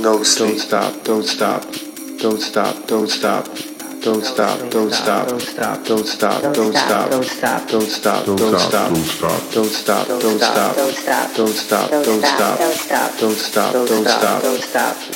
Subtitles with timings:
[0.00, 1.64] stop, no don't stop, don't stop,
[2.18, 3.46] don't stop, don't stop.
[4.02, 8.40] Don't stop, don't stop, don't stop, don't stop, don't stop, don't stop, don't stop, don't
[8.40, 13.72] stop, don't stop, don't stop, don't stop, don't stop, don't stop, don't stop, don't stop,
[13.72, 15.09] don't stop, don't stop.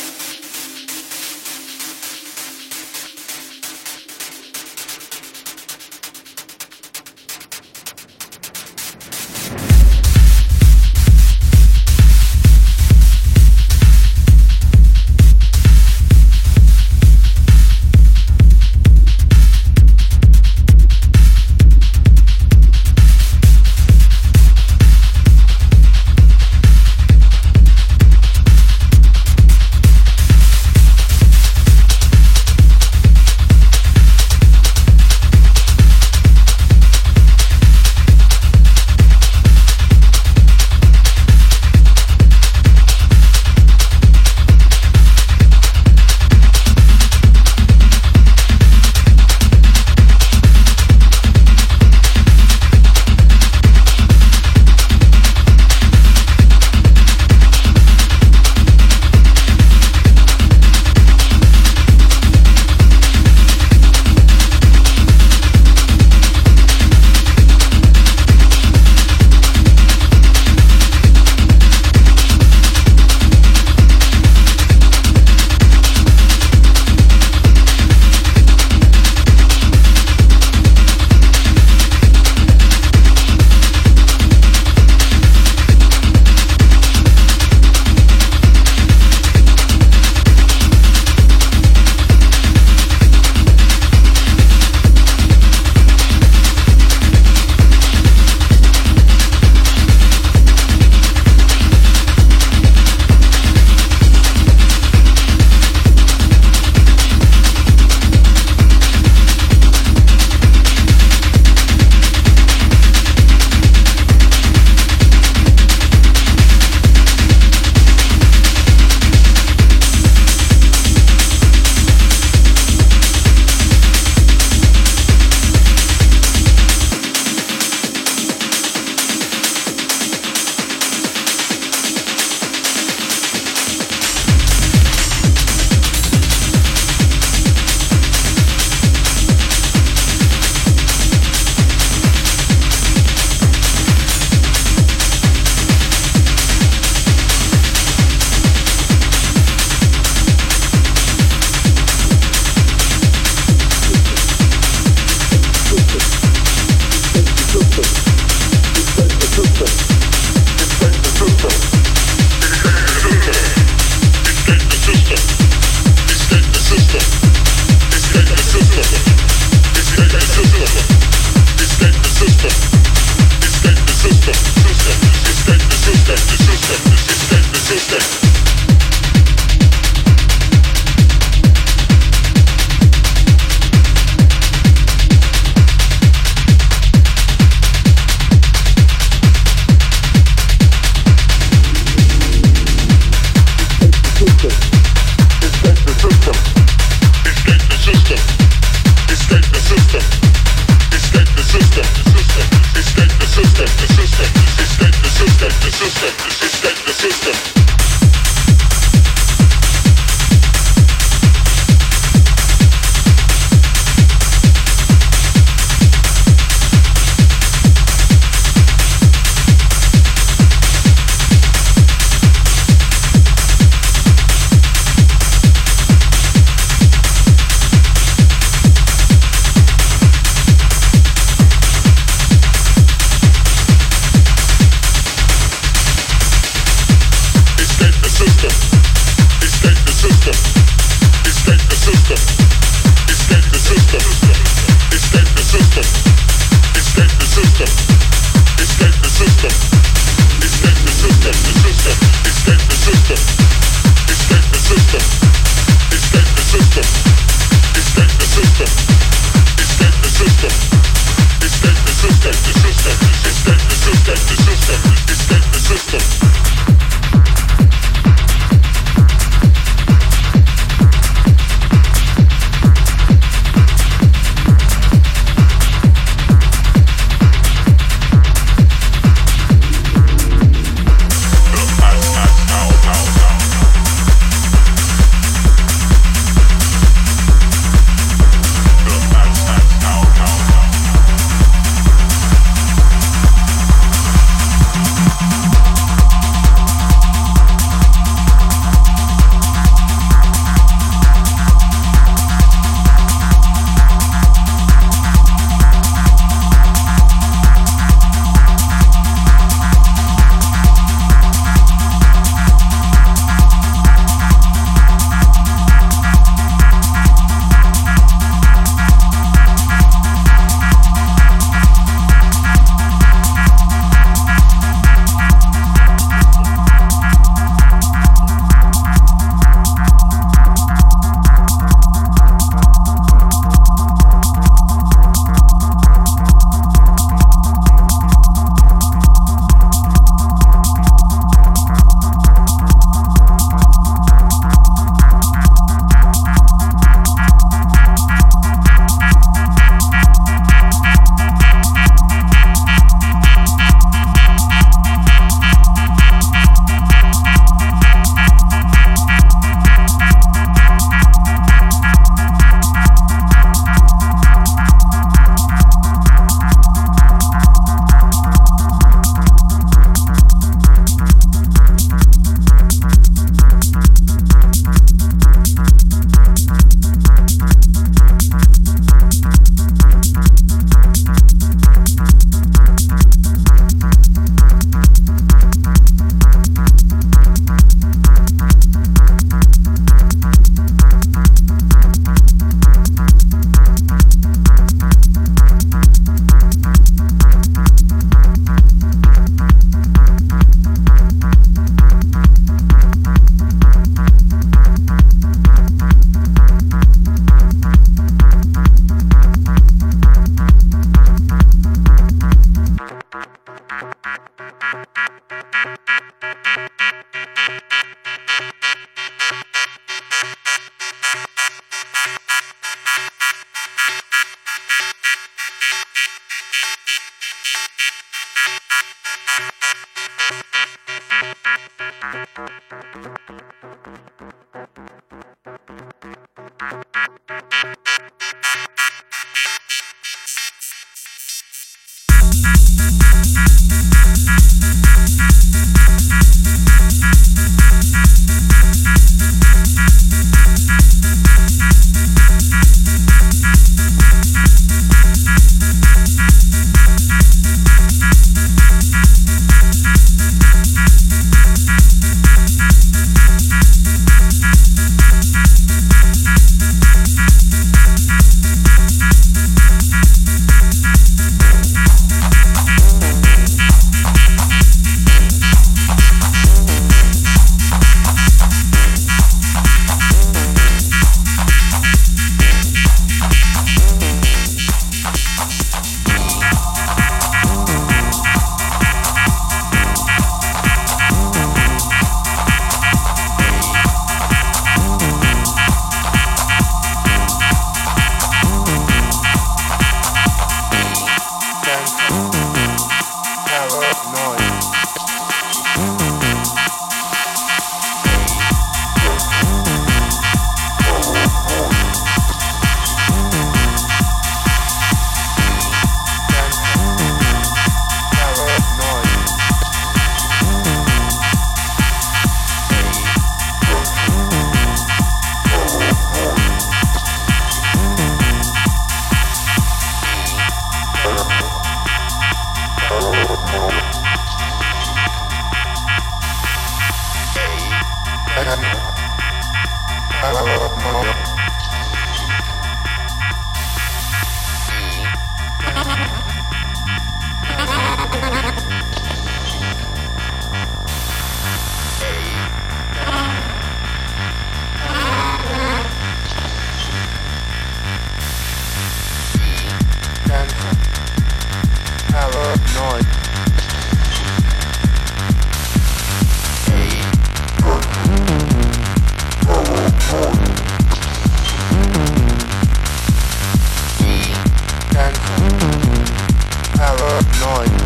[577.46, 577.83] Hello.